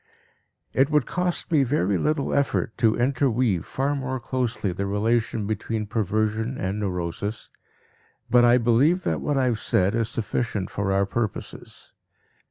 [0.73, 5.85] It would cost me very little effort to interweave far more closely the relation between
[5.85, 7.51] perversion and neurosis,
[8.27, 11.93] but I believe that what I have said is sufficient for our purposes.